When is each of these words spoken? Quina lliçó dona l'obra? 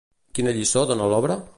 Quina 0.37 0.55
lliçó 0.55 0.85
dona 0.93 1.11
l'obra? 1.13 1.43